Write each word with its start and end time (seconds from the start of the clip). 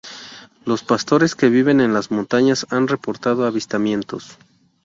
Los 0.65 0.81
pastores 0.83 1.35
que 1.35 1.49
viven 1.49 1.79
en 1.79 1.93
las 1.93 2.09
montañas 2.09 2.65
han 2.71 2.87
reportado 2.87 3.45
avistamientos. 3.45 4.35